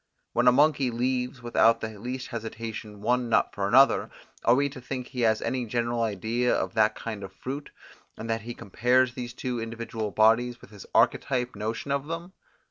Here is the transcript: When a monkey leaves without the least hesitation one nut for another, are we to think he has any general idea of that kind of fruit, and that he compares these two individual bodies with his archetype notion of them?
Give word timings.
When 0.33 0.47
a 0.47 0.51
monkey 0.51 0.89
leaves 0.89 1.43
without 1.43 1.79
the 1.79 1.99
least 1.99 2.29
hesitation 2.29 3.01
one 3.03 3.29
nut 3.29 3.51
for 3.53 3.67
another, 3.67 4.09
are 4.43 4.55
we 4.55 4.67
to 4.67 4.81
think 4.81 5.05
he 5.09 5.21
has 5.21 5.43
any 5.43 5.67
general 5.67 6.01
idea 6.01 6.55
of 6.55 6.73
that 6.73 6.95
kind 6.95 7.21
of 7.23 7.31
fruit, 7.31 7.69
and 8.17 8.27
that 8.27 8.41
he 8.41 8.55
compares 8.55 9.13
these 9.13 9.35
two 9.35 9.61
individual 9.61 10.09
bodies 10.09 10.59
with 10.59 10.71
his 10.71 10.87
archetype 10.95 11.55
notion 11.55 11.91
of 11.91 12.07
them? 12.07 12.33